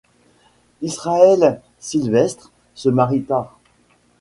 [0.81, 3.59] Israël Silvestre se marie tard.